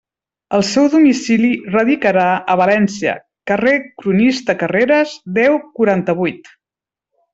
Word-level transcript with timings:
El 0.59 0.63
seu 0.67 0.87
domicili 0.93 1.51
radicarà 1.75 2.23
a 2.53 2.57
València, 2.61 3.13
carrer 3.51 3.75
Cronista 4.01 4.57
Carreres, 4.63 5.15
deu, 5.37 5.61
quaranta-vuit. 5.79 6.51